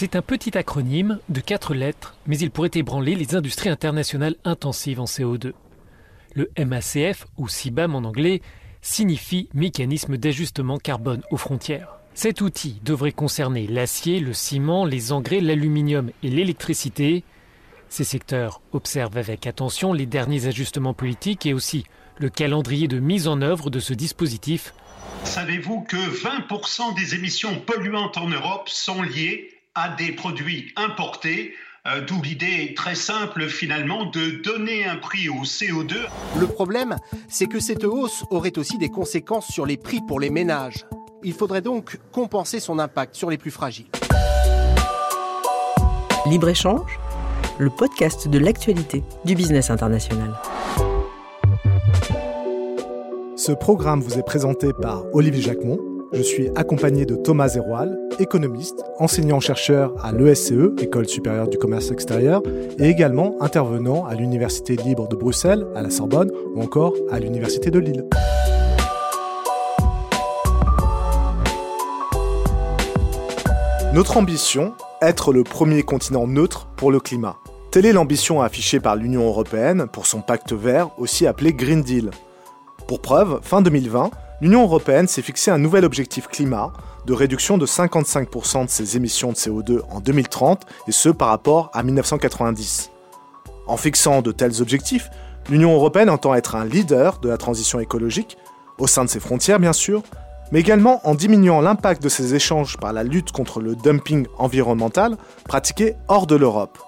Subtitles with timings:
[0.00, 4.98] C'est un petit acronyme de quatre lettres, mais il pourrait ébranler les industries internationales intensives
[4.98, 5.52] en CO2.
[6.34, 8.40] Le MACF, ou CIBAM en anglais,
[8.80, 11.98] signifie Mécanisme d'ajustement carbone aux frontières.
[12.14, 17.22] Cet outil devrait concerner l'acier, le ciment, les engrais, l'aluminium et l'électricité.
[17.90, 21.84] Ces secteurs observent avec attention les derniers ajustements politiques et aussi
[22.16, 24.72] le calendrier de mise en œuvre de ce dispositif.
[25.24, 31.54] Savez-vous que 20% des émissions polluantes en Europe sont liées à des produits importés
[31.86, 35.94] euh, D'où l'idée très simple finalement de donner un prix au CO2.
[36.38, 40.28] Le problème, c'est que cette hausse aurait aussi des conséquences sur les prix pour les
[40.28, 40.84] ménages.
[41.22, 43.86] Il faudrait donc compenser son impact sur les plus fragiles.
[46.26, 46.98] Libre-échange,
[47.58, 50.34] le podcast de l'actualité du business international.
[53.36, 55.89] Ce programme vous est présenté par Olivier Jacquemont.
[56.12, 62.42] Je suis accompagné de Thomas Zeroual, économiste, enseignant-chercheur à l'ESCE, École supérieure du commerce extérieur,
[62.80, 67.70] et également intervenant à l'Université libre de Bruxelles, à la Sorbonne ou encore à l'Université
[67.70, 68.04] de Lille.
[73.94, 77.36] Notre ambition, être le premier continent neutre pour le climat.
[77.70, 82.10] Telle est l'ambition affichée par l'Union européenne pour son pacte vert, aussi appelé Green Deal.
[82.88, 86.72] Pour preuve, fin 2020, l'Union européenne s'est fixé un nouvel objectif climat
[87.06, 91.70] de réduction de 55% de ses émissions de CO2 en 2030, et ce par rapport
[91.72, 92.90] à 1990.
[93.66, 95.10] En fixant de tels objectifs,
[95.48, 98.36] l'Union européenne entend être un leader de la transition écologique,
[98.78, 100.02] au sein de ses frontières bien sûr,
[100.52, 105.16] mais également en diminuant l'impact de ces échanges par la lutte contre le dumping environnemental
[105.44, 106.78] pratiqué hors de l'Europe.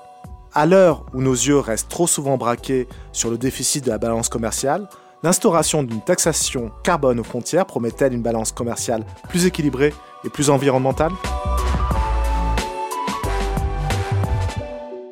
[0.54, 4.28] À l'heure où nos yeux restent trop souvent braqués sur le déficit de la balance
[4.28, 4.88] commerciale,
[5.22, 11.12] l'instauration d'une taxation carbone aux frontières promet-elle une balance commerciale plus équilibrée et plus environnementale?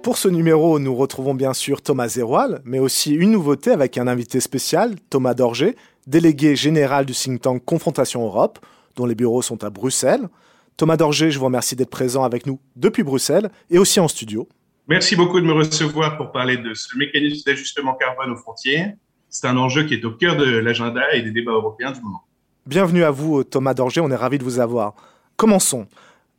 [0.03, 4.09] Pour ce numéro, nous retrouvons bien sûr Thomas Zeroual, mais aussi une nouveauté avec un
[4.09, 5.77] invité spécial, Thomas Dorger,
[6.07, 8.59] délégué général du think tank Confrontation Europe,
[8.97, 10.29] dont les bureaux sont à Bruxelles.
[10.77, 14.49] Thomas Dorger, je vous remercie d'être présent avec nous depuis Bruxelles et aussi en studio.
[14.89, 18.95] Merci beaucoup de me recevoir pour parler de ce mécanisme d'ajustement carbone aux frontières.
[19.33, 22.25] C'est un enjeu qui est au cœur de l'agenda et des débats européens du moment.
[22.67, 24.95] Bienvenue à vous, Thomas Dorger, on est ravi de vous avoir.
[25.37, 25.87] Commençons.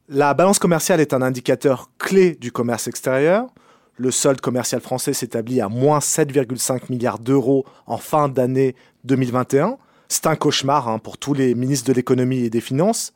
[0.09, 3.47] La balance commerciale est un indicateur clé du commerce extérieur.
[3.95, 8.75] Le solde commercial français s'établit à moins 7,5 milliards d'euros en fin d'année
[9.05, 9.77] 2021.
[10.09, 13.13] C'est un cauchemar hein, pour tous les ministres de l'économie et des finances.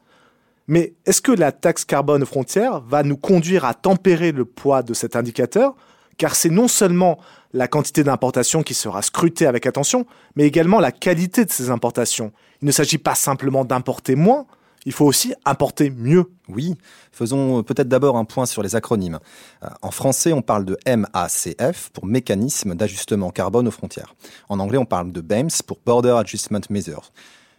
[0.69, 4.83] Mais est-ce que la taxe carbone aux frontières va nous conduire à tempérer le poids
[4.83, 5.75] de cet indicateur
[6.17, 7.19] Car c'est non seulement
[7.53, 10.05] la quantité d'importations qui sera scrutée avec attention,
[10.35, 12.31] mais également la qualité de ces importations.
[12.61, 14.45] Il ne s'agit pas simplement d'importer moins,
[14.85, 16.31] il faut aussi importer mieux.
[16.47, 16.75] Oui,
[17.11, 19.19] faisons peut-être d'abord un point sur les acronymes.
[19.63, 24.15] Euh, en français, on parle de MACF pour Mécanisme d'ajustement carbone aux frontières.
[24.47, 27.11] En anglais, on parle de BAMS pour Border Adjustment Measures.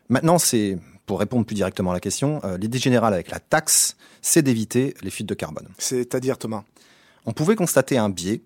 [0.09, 3.97] Maintenant, c'est pour répondre plus directement à la question, euh, l'idée générale avec la taxe,
[4.23, 5.69] c'est d'éviter les fuites de carbone.
[5.79, 6.65] C'est-à-dire, Thomas?
[7.27, 8.43] On pouvait constater un biais.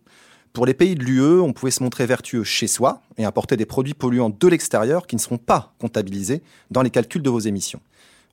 [0.52, 3.66] Pour les pays de l'UE, on pouvait se montrer vertueux chez soi et importer des
[3.66, 7.80] produits polluants de l'extérieur qui ne seront pas comptabilisés dans les calculs de vos émissions.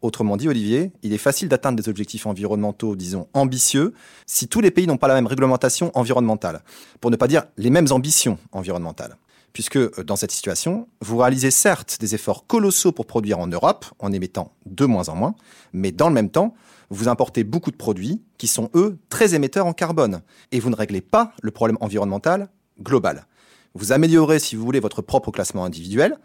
[0.02, 3.94] Autrement dit, Olivier, il est facile d'atteindre des objectifs environnementaux, disons, ambitieux,
[4.26, 6.62] si tous les pays n'ont pas la même réglementation environnementale,
[7.02, 9.18] pour ne pas dire les mêmes ambitions environnementales.
[9.54, 13.86] Puisque euh, dans cette situation, vous réalisez certes des efforts colossaux pour produire en Europe,
[13.98, 15.36] en émettant de moins en moins,
[15.74, 16.54] mais dans le même temps,
[16.90, 20.22] vous importez beaucoup de produits qui sont, eux, très émetteurs en carbone,
[20.52, 22.50] et vous ne réglez pas le problème environnemental
[22.82, 23.26] global.
[23.74, 26.18] Vous améliorez, si vous voulez, votre propre classement individuel,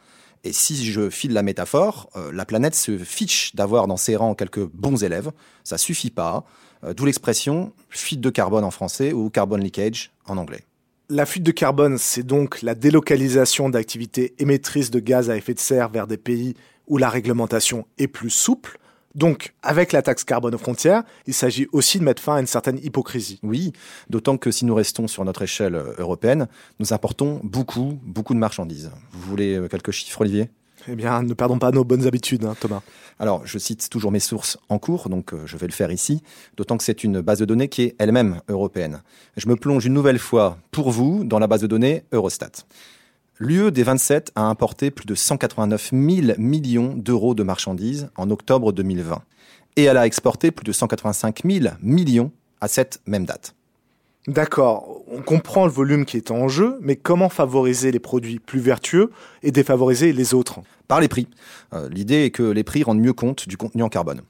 [0.44, 4.34] et si je file la métaphore, euh, la planète se fiche d'avoir dans ses rangs
[4.34, 5.30] quelques bons élèves.
[5.62, 6.44] Ça suffit pas.
[6.84, 10.64] Euh, d'où l'expression fuite de carbone en français ou carbon leakage en anglais.
[11.08, 15.60] La fuite de carbone, c'est donc la délocalisation d'activités émettrices de gaz à effet de
[15.60, 16.54] serre vers des pays
[16.88, 18.78] où la réglementation est plus souple.
[19.14, 22.46] Donc, avec la taxe carbone aux frontières, il s'agit aussi de mettre fin à une
[22.46, 23.38] certaine hypocrisie.
[23.42, 23.72] Oui,
[24.08, 26.48] d'autant que si nous restons sur notre échelle euh, européenne,
[26.80, 28.90] nous importons beaucoup, beaucoup de marchandises.
[29.12, 30.48] Vous voulez euh, quelques chiffres, Olivier?
[30.88, 32.80] Eh bien, ne perdons pas nos bonnes habitudes, hein, Thomas.
[33.18, 36.22] Alors, je cite toujours mes sources en cours, donc euh, je vais le faire ici,
[36.56, 39.02] d'autant que c'est une base de données qui est elle-même européenne.
[39.36, 42.50] Je me plonge une nouvelle fois pour vous dans la base de données Eurostat.
[43.38, 46.00] L'UE des 27 a importé plus de 189 000
[46.38, 49.22] millions d'euros de marchandises en octobre 2020.
[49.76, 52.30] Et elle a exporté plus de 185 000 millions
[52.60, 53.54] à cette même date.
[54.28, 58.60] D'accord, on comprend le volume qui est en jeu, mais comment favoriser les produits plus
[58.60, 59.10] vertueux
[59.42, 60.60] et défavoriser les autres?
[60.86, 61.26] Par les prix.
[61.72, 64.22] Euh, l'idée est que les prix rendent mieux compte du contenu en carbone.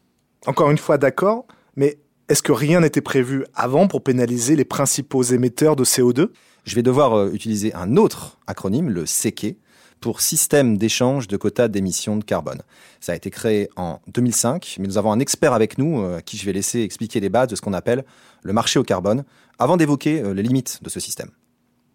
[0.46, 1.46] Encore une fois, d'accord,
[1.76, 1.98] mais
[2.28, 6.30] Est-ce que rien n'était prévu avant pour pénaliser les principaux émetteurs de CO2
[6.64, 9.56] Je vais devoir euh, utiliser un autre acronyme, le SEKE,
[10.00, 12.62] pour Système d'échange de quotas d'émissions de carbone.
[13.00, 16.22] Ça a été créé en 2005, mais nous avons un expert avec nous euh, à
[16.22, 18.04] qui je vais laisser expliquer les bases de ce qu'on appelle
[18.42, 19.24] le marché au carbone,
[19.58, 21.30] avant d'évoquer euh, les limites de ce système.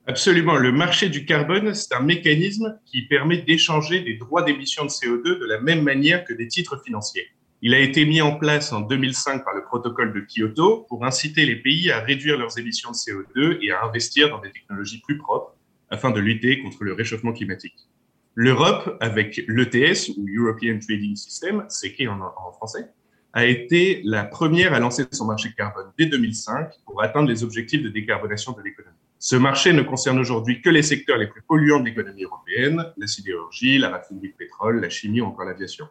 [0.05, 0.55] Absolument.
[0.55, 5.39] Le marché du carbone, c'est un mécanisme qui permet d'échanger des droits d'émission de CO2
[5.39, 7.27] de la même manière que des titres financiers.
[7.63, 11.43] Il a été mis en place en 2005 par le protocole de Kyoto pour inciter
[11.45, 15.17] les pays à réduire leurs émissions de CO2 et à investir dans des technologies plus
[15.17, 15.55] propres
[15.89, 17.89] afin de lutter contre le réchauffement climatique.
[18.35, 22.91] L'Europe, avec l'ETS ou European Trading System, c'est en, en français,
[23.33, 27.81] a été la première à lancer son marché carbone dès 2005 pour atteindre les objectifs
[27.81, 28.95] de décarbonation de l'économie.
[29.17, 33.07] Ce marché ne concerne aujourd'hui que les secteurs les plus polluants de l'économie européenne, la
[33.07, 35.87] sidérurgie, la raffinerie de pétrole, la chimie ou encore l'aviation.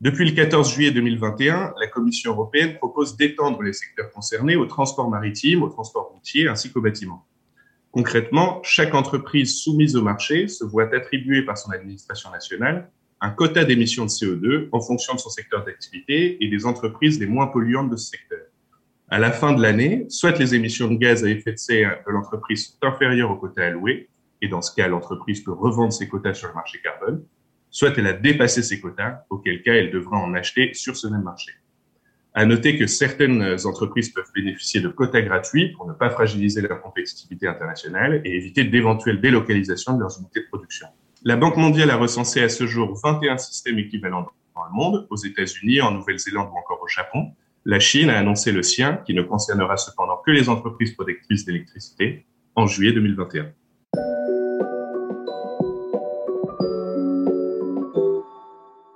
[0.00, 5.10] Depuis le 14 juillet 2021, la Commission européenne propose d'étendre les secteurs concernés au transport
[5.10, 7.26] maritime, au transport routier ainsi qu'au bâtiment.
[7.90, 13.62] Concrètement, chaque entreprise soumise au marché se voit attribuer par son administration nationale un quota
[13.66, 17.90] d'émissions de CO2 en fonction de son secteur d'activité et des entreprises les moins polluantes
[17.90, 18.46] de ce secteur.
[19.10, 22.12] À la fin de l'année, soit les émissions de gaz à effet de serre de
[22.12, 24.08] l'entreprise sont inférieures au quota alloué,
[24.40, 27.22] et dans ce cas, l'entreprise peut revendre ses quotas sur le marché carbone,
[27.70, 31.22] soit elle a dépassé ses quotas, auquel cas elle devra en acheter sur ce même
[31.22, 31.52] marché.
[32.32, 36.80] À noter que certaines entreprises peuvent bénéficier de quotas gratuits pour ne pas fragiliser leur
[36.80, 40.86] compétitivité internationale et éviter d'éventuelles délocalisations de leurs unités de production.
[41.24, 45.16] La Banque mondiale a recensé à ce jour 21 systèmes équivalents dans le monde, aux
[45.16, 47.32] États-Unis, en Nouvelle-Zélande ou encore au Japon.
[47.64, 52.24] La Chine a annoncé le sien, qui ne concernera cependant que les entreprises productrices d'électricité,
[52.54, 53.52] en juillet 2021.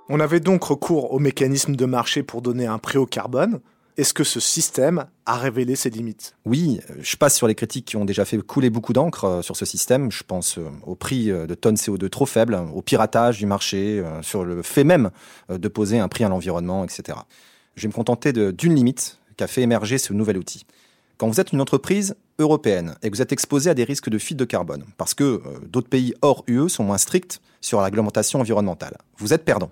[0.07, 3.59] On avait donc recours au mécanisme de marché pour donner un prix au carbone.
[3.97, 6.35] Est-ce que ce système a révélé ses limites?
[6.45, 9.55] Oui, je passe sur les critiques qui ont déjà fait couler beaucoup d'encre euh, sur
[9.55, 10.11] ce système.
[10.11, 14.03] Je pense euh, au prix euh, de tonnes CO2 trop faible, au piratage du marché,
[14.21, 15.09] sur le fait même
[15.49, 17.17] de poser un prix à l'environnement, etc.
[17.75, 20.65] Je vais me contenter d'une limite qu'a fait émerger ce nouvel outil.
[21.17, 24.17] Quand vous êtes une entreprise européenne et que vous êtes exposé à des risques de
[24.17, 28.39] fuite de carbone, parce que d'autres pays hors UE sont moins stricts sur la réglementation
[28.39, 29.71] environnementale, vous êtes perdant.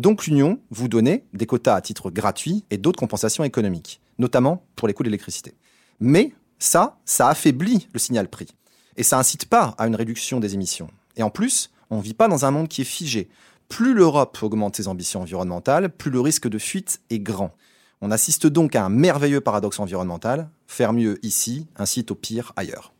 [0.00, 4.88] Donc l'Union vous donnait des quotas à titre gratuit et d'autres compensations économiques, notamment pour
[4.88, 5.52] les coûts d'électricité.
[6.00, 8.48] Mais ça, ça affaiblit le signal prix.
[8.96, 10.88] Et ça incite pas à une réduction des émissions.
[11.16, 13.28] Et en plus, on ne vit pas dans un monde qui est figé.
[13.68, 17.54] Plus l'Europe augmente ses ambitions environnementales, plus le risque de fuite est grand.
[18.00, 20.48] On assiste donc à un merveilleux paradoxe environnemental.
[20.66, 22.94] Faire mieux ici incite au pire ailleurs.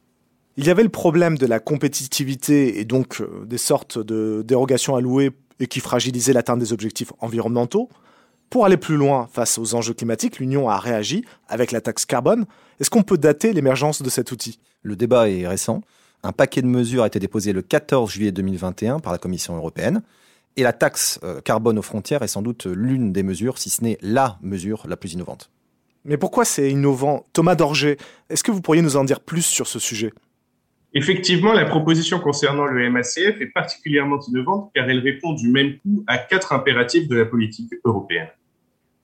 [0.59, 4.97] Il y avait le problème de la compétitivité et donc euh, des sortes de dérogations
[4.97, 7.89] allouées et qui fragilisait l'atteinte des objectifs environnementaux.
[8.49, 12.47] Pour aller plus loin face aux enjeux climatiques, l'Union a réagi avec la taxe carbone.
[12.81, 14.59] Est-ce qu'on peut dater l'émergence de cet outil?
[14.83, 15.83] Le débat est récent.
[16.25, 20.03] Un paquet de mesures a été déposé le 14 juillet 2021 par la Commission européenne.
[20.57, 23.85] Et la taxe euh, carbone aux frontières est sans doute l'une des mesures, si ce
[23.85, 25.51] n'est la mesure la plus innovante.
[26.05, 27.27] Mais pourquoi c'est innovant?
[27.33, 27.99] Thomas Dorger,
[28.31, 30.13] est-ce que vous pourriez nous en dire plus sur ce sujet?
[30.93, 36.05] Effectivement, la proposition concernant le MACF est particulièrement innovante car elle répond du même coup
[36.09, 38.29] à quatre impératifs de la politique européenne.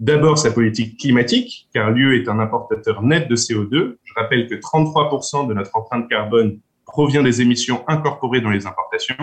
[0.01, 3.97] D'abord, sa politique climatique, car l'UE est un importateur net de CO2.
[4.03, 9.17] Je rappelle que 33% de notre empreinte carbone provient des émissions incorporées dans les importations.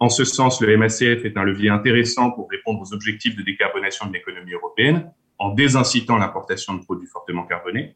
[0.00, 4.06] En ce sens, le MACF est un levier intéressant pour répondre aux objectifs de décarbonation
[4.06, 7.94] de l'économie européenne en désincitant l'importation de produits fortement carbonés.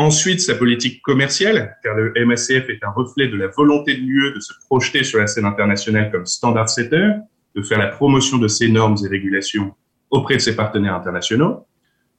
[0.00, 4.32] Ensuite, sa politique commerciale, car le MACF est un reflet de la volonté de l'UE
[4.32, 7.16] de se projeter sur la scène internationale comme standard setter,
[7.54, 9.74] de faire la promotion de ses normes et régulations
[10.08, 11.66] auprès de ses partenaires internationaux.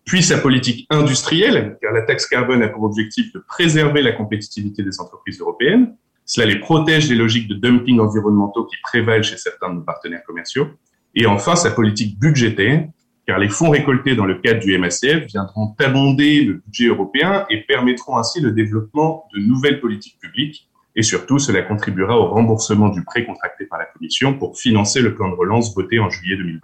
[0.05, 4.83] Puis sa politique industrielle, car la taxe carbone a pour objectif de préserver la compétitivité
[4.83, 5.95] des entreprises européennes.
[6.23, 10.23] Cela les protège des logiques de dumping environnementaux qui prévalent chez certains de nos partenaires
[10.23, 10.67] commerciaux.
[11.15, 12.85] Et enfin, sa politique budgétaire,
[13.31, 17.61] car les fonds récoltés dans le cadre du MACF viendront abonder le budget européen et
[17.61, 20.67] permettront ainsi le développement de nouvelles politiques publiques.
[20.97, 25.15] Et surtout, cela contribuera au remboursement du prêt contracté par la Commission pour financer le
[25.15, 26.59] plan de relance voté en juillet 2020.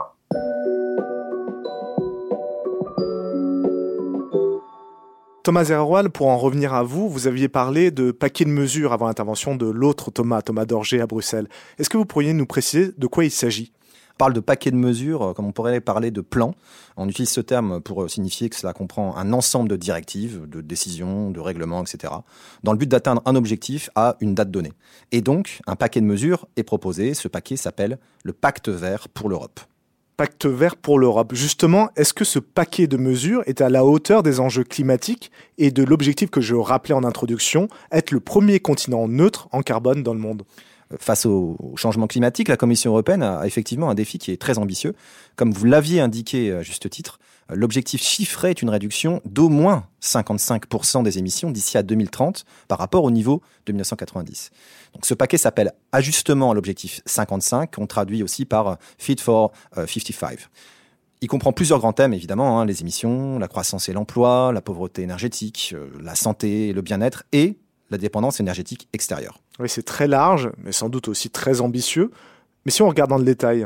[5.46, 9.08] Thomas Zerroal, pour en revenir à vous, vous aviez parlé de paquet de mesures avant
[9.08, 11.48] l'intervention de l'autre Thomas, Thomas Dorger à Bruxelles.
[11.80, 13.72] Est-ce que vous pourriez nous préciser de quoi il s'agit?
[14.18, 16.54] Parle de paquet de mesures, euh, comme on pourrait parler de plan.
[16.98, 20.62] On utilise ce terme pour euh, signifier que cela comprend un ensemble de directives, de
[20.62, 22.14] décisions, de règlements, etc.,
[22.64, 24.74] dans le but d'atteindre un objectif à une date donnée.
[25.12, 27.14] Et donc, un paquet de mesures est proposé.
[27.14, 29.60] Ce paquet s'appelle le pacte vert pour l'Europe.
[30.18, 31.34] pacte vert pour l'Europe.
[31.36, 35.70] Justement, est-ce que ce paquet de mesures est à la hauteur des enjeux climatiques et
[35.70, 40.14] de l'objectif que je rappelais en introduction, être le premier continent neutre en carbone dans
[40.14, 40.44] le monde?
[41.00, 44.94] Face au changement climatique, la Commission européenne a effectivement un défi qui est très ambitieux.
[45.36, 51.04] Comme vous l'aviez indiqué à juste titre, l'objectif chiffré est une réduction d'au moins 55%
[51.04, 54.52] des émissions d'ici à 2030 par rapport au niveau de 1990.
[54.94, 60.32] Donc ce paquet s'appelle Ajustement à l'objectif 55, qu'on traduit aussi par Fit for 55.
[60.32, 60.36] Euh,
[61.22, 65.02] Il comprend plusieurs grands thèmes, évidemment, hein, les émissions, la croissance et l'emploi, la pauvreté
[65.02, 67.58] énergétique, euh, la santé et le bien-être, et
[67.90, 69.40] la dépendance énergétique extérieure.
[69.60, 72.12] Oui, c'est très large, mais sans doute aussi très ambitieux.
[72.66, 73.66] Mais si on regarde dans le détail,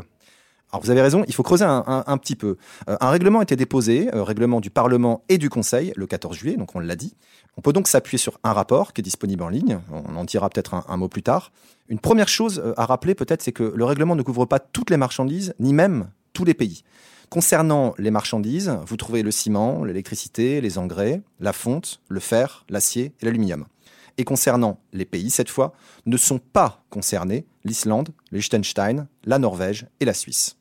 [0.71, 2.55] alors vous avez raison, il faut creuser un, petit peu.
[2.87, 6.37] Euh, un règlement a été déposé, euh, règlement du Parlement et du Conseil, le 14
[6.37, 7.13] juillet, donc on l'a dit.
[7.57, 10.49] On peut donc s'appuyer sur un rapport qui est disponible en ligne, on en dira
[10.49, 11.51] peut-être un, mot plus tard.
[11.89, 14.89] Une première chose euh, à rappeler peut-être, c'est que le règlement ne couvre pas toutes
[14.89, 16.83] les marchandises, ni même tous les pays.
[17.29, 23.13] Concernant les marchandises, vous trouvez le ciment, l'électricité, les engrais, la fonte, le fer, l'acier
[23.21, 23.65] et l'aluminium.
[24.17, 25.73] Et concernant les pays, cette fois,
[26.05, 30.57] ne sont pas concernés l'Islande, Liechtenstein, la Norvège et la Suisse.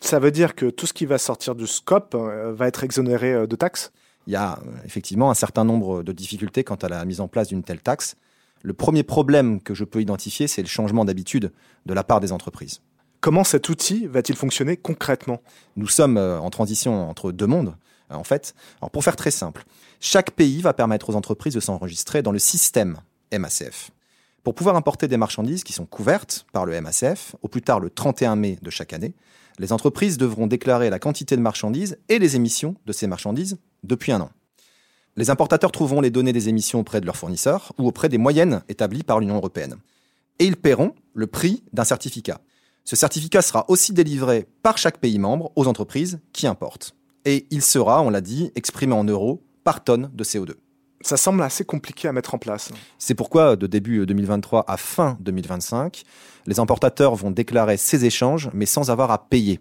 [0.00, 3.32] Ça veut dire que tout ce qui va sortir du scope euh, va être exonéré
[3.32, 3.90] euh, de taxes?
[4.26, 7.28] Il y a euh, effectivement un certain nombre de difficultés quant à la mise en
[7.28, 8.16] place d'une telle taxe.
[8.62, 11.52] Le premier problème que je peux identifier, c'est le changement d'habitude
[11.86, 12.80] de la part des entreprises.
[13.20, 15.40] Comment cet outil va-t-il fonctionner concrètement?
[15.76, 17.74] Nous sommes en transition entre deux mondes,
[18.16, 18.54] en fait.
[18.80, 19.64] Alors pour faire très simple,
[20.00, 22.98] chaque pays va permettre aux entreprises de s'enregistrer dans le système
[23.32, 23.90] MACF.
[24.42, 27.90] Pour pouvoir importer des marchandises qui sont couvertes par le MACF, au plus tard le
[27.90, 29.14] 31 mai de chaque année,
[29.58, 34.12] les entreprises devront déclarer la quantité de marchandises et les émissions de ces marchandises depuis
[34.12, 34.30] un an.
[35.16, 38.62] Les importateurs trouveront les données des émissions auprès de leurs fournisseurs ou auprès des moyennes
[38.68, 39.76] établies par l'Union européenne.
[40.40, 42.40] Et ils paieront le prix d'un certificat.
[42.84, 46.94] Ce certificat sera aussi délivré par chaque pays membre aux entreprises qui importent.
[47.24, 50.54] Et il sera, on l'a dit, exprimé en euros par tonne de CO2
[51.04, 52.70] ça semble assez compliqué à mettre en place.
[52.98, 56.02] C'est pourquoi, de début 2023 à fin 2025,
[56.46, 59.60] les importateurs vont déclarer ces échanges, mais sans avoir à payer,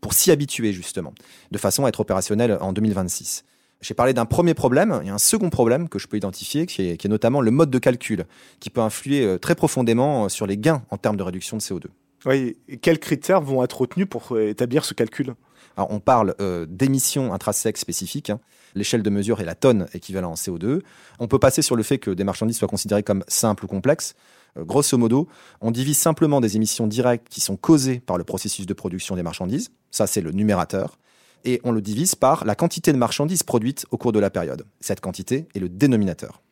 [0.00, 1.14] pour s'y habituer justement,
[1.50, 3.44] de façon à être opérationnel en 2026.
[3.80, 6.96] J'ai parlé d'un premier problème, a un second problème que je peux identifier, qui est,
[6.98, 8.26] qui est notamment le mode de calcul,
[8.58, 11.62] qui peut influer euh, très profondément euh, sur les gains en termes de réduction de
[11.62, 11.84] CO2.
[12.26, 15.34] Oui, quels critères vont être retenus pour euh, établir ce calcul?
[15.76, 16.34] On parle
[16.68, 18.28] d'émissions intrinsèques spécifiques.
[18.28, 18.40] Hein
[18.74, 20.80] l'échelle de mesure est la tonne équivalent en CO2.
[21.18, 24.14] On peut passer sur le fait que des marchandises soient considérées comme simples ou complexes.
[24.56, 25.28] Euh, grosso modo,
[25.60, 29.22] on divise simplement des émissions directes qui sont causées par le processus de production des
[29.22, 29.70] marchandises.
[29.90, 30.98] Ça, c'est le numérateur.
[31.44, 34.66] Et on le divise par la quantité de marchandises produites au cours de la période.
[34.80, 36.42] Cette quantité est le dénominateur.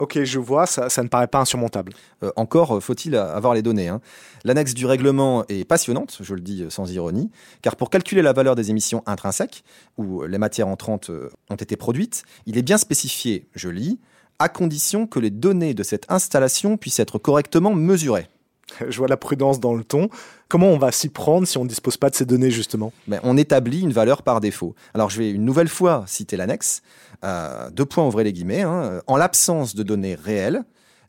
[0.00, 1.92] Ok, je vois, ça, ne paraît pas insurmontable.
[2.24, 3.88] Euh, encore euh, faut-il avoir les données.
[3.88, 4.00] Hein.
[4.42, 7.30] L'annexe du règlement est passionnante, je le dis sans ironie,
[7.62, 9.62] car pour calculer la valeur des émissions intrinsèques,
[9.96, 14.00] où les matières entrantes euh, ont été produites, il est bien spécifié, je lis,
[14.40, 18.28] à condition que les données de cette installation puissent être correctement mesurées.
[18.88, 20.08] Je vois la prudence dans le ton.
[20.48, 22.92] Comment on va s'y prendre si on ne dispose pas de ces données, justement?
[23.06, 24.74] Ben, On établit une valeur par défaut.
[24.94, 26.82] Alors, je vais une nouvelle fois citer l'annexe.
[27.24, 28.62] Euh, deux points, ouvrez les guillemets.
[28.62, 29.00] Hein.
[29.06, 30.64] En l'absence de données réelles,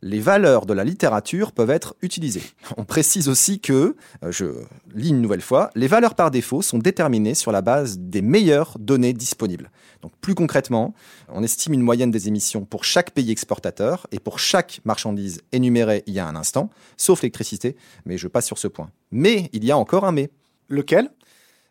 [0.06, 2.44] les valeurs de la littérature peuvent être utilisées.
[2.78, 4.46] On précise aussi que, euh, je
[4.94, 8.78] lis une nouvelle fois, les valeurs par défaut sont déterminées sur la base des meilleures
[8.80, 9.72] données disponibles.
[10.04, 10.94] Donc plus concrètement,
[11.28, 16.04] on estime une moyenne des émissions pour chaque pays exportateur et pour chaque marchandise énumérée
[16.06, 18.92] il y a un instant, sauf l'électricité, mais je passe sur ce point.
[19.10, 20.30] Mais il y a encore un mais.
[20.70, 21.10] Lequel?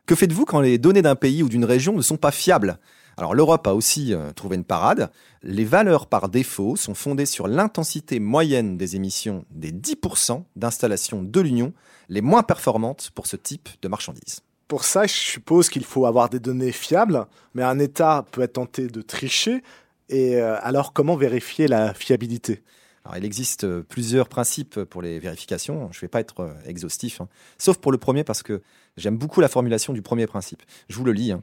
[0.06, 2.78] Que faites-vous quand les données d'un pays ou d'une région ne sont pas fiables?
[3.16, 5.10] Alors l'Europe a aussi euh, trouvé une parade.
[5.42, 11.40] Les valeurs par défaut sont fondées sur l'intensité moyenne des émissions des 10% d'installations de
[11.40, 11.72] l'Union
[12.08, 14.40] les moins performantes pour ce type de marchandises.
[14.68, 18.54] Pour ça, je suppose qu'il faut avoir des données fiables, mais un État peut être
[18.54, 19.62] tenté de tricher.
[20.08, 22.62] Et euh, alors, comment vérifier la fiabilité?
[23.04, 25.90] Alors, il existe euh, plusieurs principes pour les vérifications.
[25.92, 27.28] Je ne vais pas être exhaustif, hein.
[27.58, 28.62] sauf pour le premier parce que
[28.96, 30.62] j'aime beaucoup la formulation du premier principe.
[30.88, 31.32] Je vous le lis.
[31.32, 31.42] Hein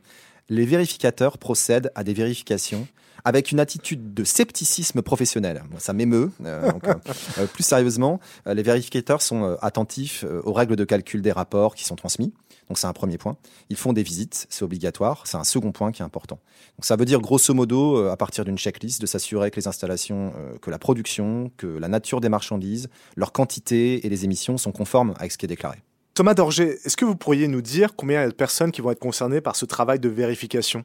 [0.51, 2.85] les vérificateurs procèdent à des vérifications
[3.23, 5.63] avec une attitude de scepticisme professionnel.
[5.77, 6.31] Ça m'émeut.
[6.43, 6.93] Euh, euh,
[7.37, 11.95] euh, plus sérieusement, les vérificateurs sont attentifs aux règles de calcul des rapports qui sont
[11.95, 12.33] transmis.
[12.67, 13.37] Donc c'est un premier point.
[13.69, 15.23] Ils font des visites, c'est obligatoire.
[15.25, 16.39] C'est un second point qui est important.
[16.77, 20.33] Donc ça veut dire grosso modo, à partir d'une checklist, de s'assurer que les installations,
[20.61, 25.13] que la production, que la nature des marchandises, leur quantité et les émissions sont conformes
[25.17, 25.77] avec ce qui est déclaré.
[26.21, 29.55] Thomas Dorger, est-ce que vous pourriez nous dire combien de personnes vont être concernées par
[29.55, 30.83] ce travail de vérification?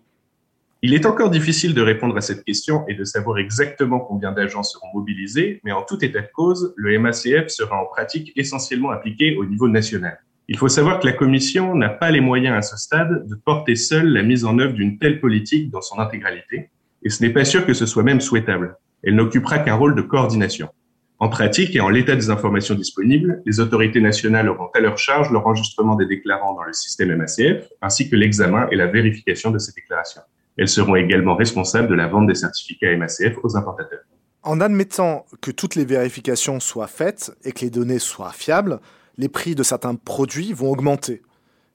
[0.81, 4.63] Il est encore difficile de répondre à cette question et de savoir exactement combien d'agents
[4.63, 9.37] seront mobilisés, mais en tout état de cause, le MACF sera en pratique essentiellement appliqué
[9.37, 10.19] au niveau national.
[10.49, 13.77] Il faut savoir que la Commission n'a pas les moyens à ce stade de porter
[13.77, 16.71] seule la mise en œuvre d'une telle politique dans son intégralité,
[17.03, 18.79] et ce n'est pas sûr que ce soit même souhaitable.
[19.03, 20.71] Elle n'occupera qu'un rôle de coordination.
[21.19, 25.31] En pratique et en l'état des informations disponibles, les autorités nationales auront à leur charge
[25.31, 29.73] l'enregistrement des déclarants dans le système MACF, ainsi que l'examen et la vérification de ces
[29.73, 30.21] déclarations.
[30.59, 34.05] Elles seront également responsables de la vente des certificats MACF aux importateurs.
[34.43, 38.79] En admettant que toutes les vérifications soient faites et que les données soient fiables,
[39.17, 41.23] les prix de certains produits vont augmenter.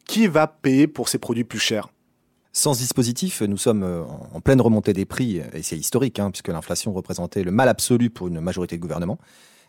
[0.05, 1.89] Qui va payer pour ces produits plus chers?
[2.53, 4.03] Sans ce dispositif, nous sommes euh,
[4.33, 8.09] en pleine remontée des prix, et c'est historique, hein, puisque l'inflation représentait le mal absolu
[8.09, 9.19] pour une majorité de gouvernements.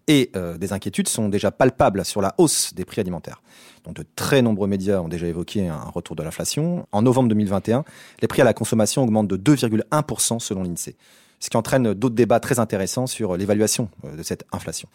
[0.08, 3.40] Et euh, des inquiétudes sont déjà palpables sur la hausse des prix alimentaires.
[3.84, 6.86] Donc de très nombreux médias ont déjà évoqué un retour de l'inflation.
[6.90, 7.84] En novembre 2021,
[8.20, 10.96] les prix à la consommation augmentent de 2,1% selon l'INSEE,
[11.42, 14.88] ce qui entraîne d'autres débats très intéressants sur l'évaluation euh, de cette inflation.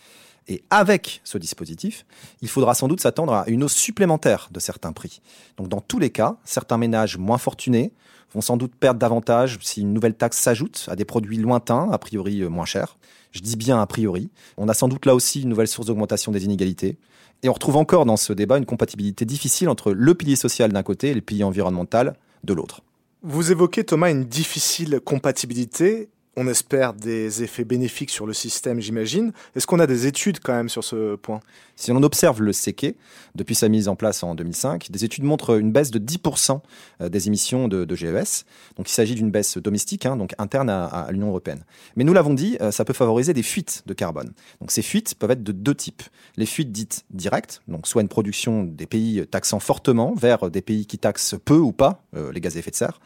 [0.47, 2.05] Et avec ce dispositif,
[2.41, 5.21] il faudra sans doute s'attendre à une hausse supplémentaire de certains prix.
[5.57, 7.91] Donc dans tous les cas, certains ménages moins fortunés
[8.33, 11.97] vont sans doute perdre davantage si une nouvelle taxe s'ajoute à des produits lointains, a
[11.97, 12.97] priori euh, moins chers.
[13.33, 14.29] Je dis bien a priori.
[14.55, 16.97] On a sans doute là aussi une nouvelle source d'augmentation des inégalités.
[17.43, 20.81] Et on retrouve encore dans ce débat une compatibilité difficile entre le pilier social d'un
[20.81, 22.83] côté et le pilier environnemental de l'autre.
[23.21, 29.33] Vous évoquez, Thomas, une difficile compatibilité on espère des effets bénéfiques sur le système, j'imagine.
[29.55, 31.39] Est-ce qu'on a des études quand même sur ce point?
[31.75, 32.95] Si on observe le séqué,
[33.33, 36.61] depuis sa mise en place en 2005, des études montrent une baisse de 10%
[37.01, 38.45] euh, des émissions de, GES.
[38.77, 41.63] Donc il s'agit d'une baisse domestique, hein, donc interne à, l'Union européenne.
[41.95, 44.31] Mais nous l'avons dit, euh, ça peut favoriser des fuites de carbone.
[44.61, 46.03] Donc ces fuites peuvent être de deux types.
[46.35, 50.85] Les fuites dites directes, donc soit une production des pays taxant fortement vers des pays
[50.85, 52.99] qui taxent peu ou pas euh, les gaz à effet de serre,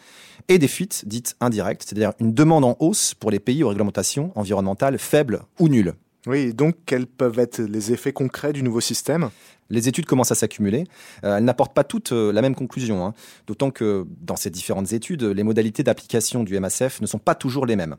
[0.48, 4.32] et des fuites dites indirectes, c'est-à-dire une demande en hausse pour les pays aux réglementations
[4.36, 5.94] environnementales faibles ou nulles.
[6.28, 9.32] Oui, donc quels peuvent être les effets concrets du nouveau système?
[9.72, 10.84] Les études commencent à s'accumuler.
[11.24, 13.14] Euh, elles n'apportent pas toutes euh, la même conclusion, hein.
[13.48, 17.66] d'autant que dans ces différentes études, les modalités d'application du MACF ne sont pas toujours
[17.66, 17.96] les mêmes.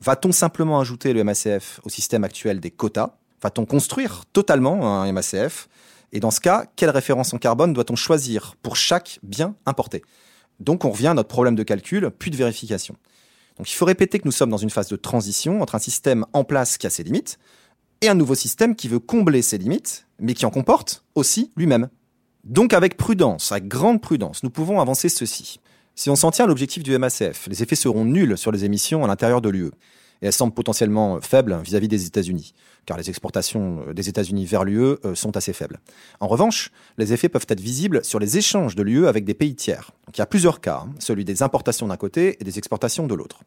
[0.00, 3.16] Va-t-on simplement ajouter le MACF au système actuel des quotas?
[3.42, 5.68] Va-t-on construire totalement un MACF
[6.12, 10.02] Et dans ce cas, quelle référence en carbone doit-on choisir pour chaque bien importé?
[10.60, 12.96] Donc on revient à notre problème de calcul, puis de vérification.
[13.58, 16.26] Donc il faut répéter que nous sommes dans une phase de transition entre un système
[16.32, 17.38] en place qui a ses limites
[18.02, 21.88] et un nouveau système qui veut combler ses limites, mais qui en comporte aussi lui-même.
[22.44, 25.60] Donc avec prudence, avec grande prudence, nous pouvons avancer ceci.
[25.94, 29.04] Si on s'en tient à l'objectif du MACF, les effets seront nuls sur les émissions
[29.04, 29.70] à l'intérieur de l'UE
[30.22, 34.64] et elles semblent potentiellement faibles vis-à-vis des États-Unis, car les exportations euh, des États-Unis vers
[34.64, 35.80] l'UE euh, sont assez faibles.
[36.20, 39.54] En revanche, les effets peuvent être visibles sur les échanges de l'UE avec des pays
[39.54, 39.90] tiers.
[40.08, 43.14] il y a plusieurs cas, hein, celui des importations d'un côté et des exportations de
[43.14, 43.40] l'autre.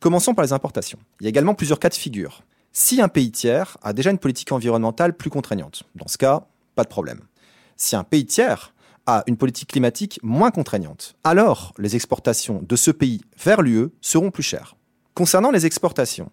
[0.00, 0.98] Commençons par les importations.
[1.20, 2.42] Il y a également plusieurs cas de figure.
[2.72, 6.46] Si un pays tiers a déjà une politique environnementale plus contraignante, dans ce cas,
[6.76, 7.20] pas de problème.
[7.76, 8.72] Si un pays tiers
[9.06, 14.30] a une politique climatique moins contraignante, alors les exportations de ce pays vers l'UE seront
[14.30, 14.76] plus chères.
[15.18, 16.30] Concernant les exportations,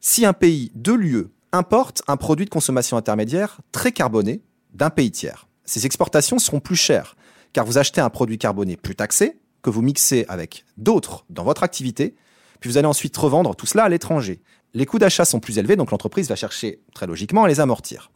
[0.00, 4.42] si un pays de l'UE importe un produit de consommation intermédiaire très carboné
[4.74, 7.14] d'un pays tiers, ces exportations seront plus chères,
[7.52, 11.62] car vous achetez un produit carboné plus taxé, que vous mixez avec d'autres dans votre
[11.62, 12.16] activité,
[12.58, 14.40] puis vous allez ensuite revendre tout cela à l'étranger.
[14.74, 18.10] Les coûts d'achat sont plus élevés, donc l'entreprise va chercher très logiquement à les amortir.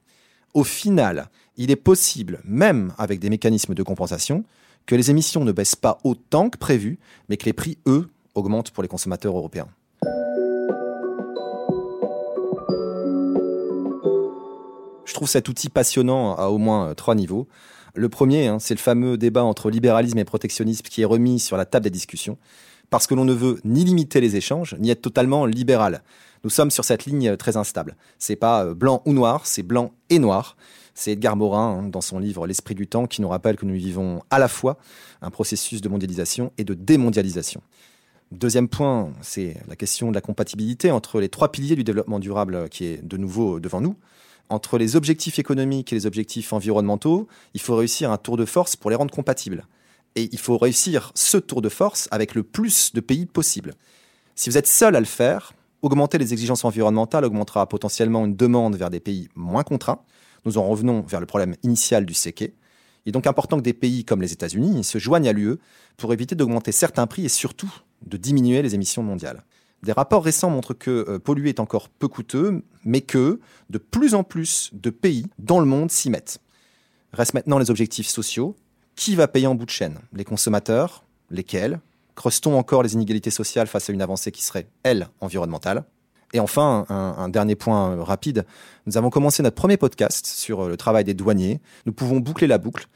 [0.54, 4.42] Au final, il est possible, même avec des mécanismes de compensation,
[4.86, 8.72] que les émissions ne baissent pas autant que prévu, mais que les prix, eux, augmentent
[8.72, 9.68] pour les consommateurs européens.
[15.10, 17.48] Je trouve cet outil passionnant à au moins euh, trois niveaux.
[17.96, 21.56] Le premier, hein, c'est le fameux débat entre libéralisme et protectionnisme qui est remis sur
[21.56, 22.38] la table des discussions,
[22.90, 26.04] parce que l'on ne veut ni limiter les échanges, ni être totalement libéral.
[26.44, 27.96] Nous sommes sur cette ligne euh, très instable.
[28.20, 30.56] C'est pas euh, blanc ou noir, c'est blanc et noir.
[30.94, 33.74] C'est Edgar Morin, hein, dans son livre L'esprit du temps, qui nous rappelle que nous
[33.74, 34.78] vivons à la fois
[35.22, 37.62] un processus de mondialisation et de démondialisation.
[38.30, 42.68] Deuxième point, c'est la question de la compatibilité entre les trois piliers du développement durable
[42.68, 43.96] qui est de nouveau devant nous
[44.50, 48.76] entre les objectifs économiques et les objectifs environnementaux, il faut réussir un tour de force
[48.76, 49.64] pour les rendre compatibles.
[50.16, 53.74] Et il faut réussir ce tour de force avec le plus de pays possible.
[54.34, 58.76] Si vous êtes seul à le faire, augmenter les exigences environnementales augmentera potentiellement une demande
[58.76, 60.02] vers des pays moins contraints.
[60.44, 62.54] Nous en revenons vers le problème initial du séqué.
[63.06, 65.58] Il est donc important que des pays comme les États-Unis se joignent à l'UE
[65.96, 67.72] pour éviter d'augmenter certains prix et surtout
[68.04, 69.44] de diminuer les émissions mondiales.
[69.82, 73.40] Des rapports récents montrent que euh, polluer est encore peu coûteux, mais que
[73.70, 76.40] de plus en plus de pays dans le monde s'y mettent.
[77.12, 78.56] Restent maintenant les objectifs sociaux.
[78.94, 79.98] Qui va payer en bout de chaîne?
[80.12, 81.04] Les consommateurs?
[81.30, 81.80] Lesquels?
[82.14, 85.84] Creuse-t-on encore les inégalités sociales face à une avancée qui serait, elle, environnementale?
[86.32, 88.44] Et enfin, un, dernier point euh, rapide,
[88.86, 91.60] nous avons commencé notre premier podcast sur euh, le travail des douaniers.
[91.86, 92.86] Nous pouvons boucler la boucle.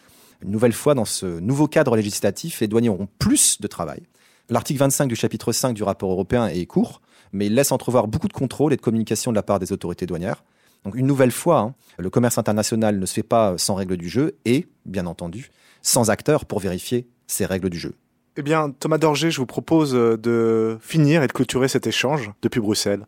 [0.43, 4.03] Une nouvelle fois, dans ce nouveau cadre législatif, les douaniers auront plus de travail.
[4.51, 7.01] L'article 25 du chapitre 5 du rapport européen est court,
[7.33, 10.07] mais il laisse entrevoir beaucoup de contrôle et de communication de la part des autorités
[10.07, 10.45] douanières.
[10.85, 14.09] Donc une nouvelle fois, hein, le commerce international ne se fait pas sans règles du
[14.09, 17.95] jeu et, bien entendu, sans acteurs pour vérifier ces règles du jeu.
[18.37, 22.33] Eh bien, Thomas Dorger, je vous propose euh, de finir et de clôturer cet échange
[22.43, 23.07] depuis Bruxelles.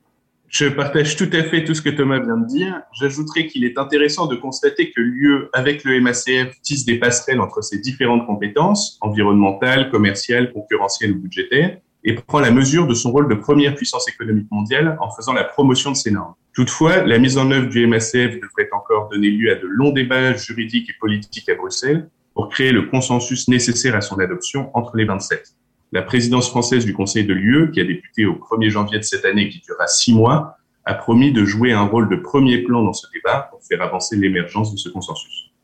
[0.48, 2.80] Je partage tout à fait tout ce que Thomas vient de dire.
[2.92, 7.62] J'ajouterai qu'il est intéressant de constater que l'UE, avec le MACF, tisse des passerelles entre
[7.62, 13.28] ses différentes compétences, environnementales, commerciales, concurrentielles ou budgétaires, et prend la mesure de son rôle
[13.28, 16.34] de première puissance économique mondiale en faisant la promotion de ces normes.
[16.54, 20.34] Toutefois, la mise en œuvre du MACF devrait encore donner lieu à de longs débats
[20.34, 25.06] juridiques et politiques à Bruxelles, pour créer le consensus nécessaire à son adoption entre les
[25.06, 25.56] 27.
[25.96, 29.24] La présidence française du Conseil de l'UE, qui a débuté au 1er janvier de cette
[29.24, 32.92] année qui durera six mois, a promis de jouer un rôle de premier plan dans
[32.92, 35.54] ce débat pour faire avancer l'émergence de ce consensus.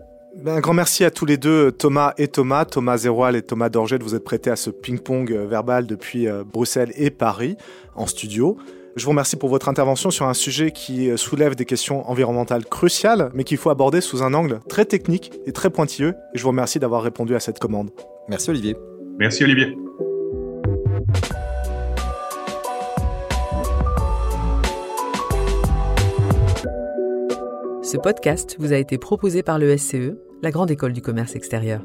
[0.43, 3.69] Ben, un grand merci à tous les deux, Thomas et Thomas, Thomas Zeroual et Thomas
[3.69, 7.59] Dorget, de vous être prêtés à ce ping-pong verbal depuis euh, Bruxelles et Paris
[7.95, 8.57] en studio.
[8.97, 12.65] Je vous remercie pour votre intervention sur un sujet qui euh, soulève des questions environnementales
[12.65, 16.15] cruciales, mais qu'il faut aborder sous un angle très technique et très pointilleux.
[16.35, 17.91] Et je vous remercie d'avoir répondu à cette commande.
[18.31, 18.77] Merci Olivier.
[19.19, 19.77] Merci Olivier.
[27.93, 31.83] Ce podcast vous a été proposé par le SCE, la Grande École du Commerce Extérieur.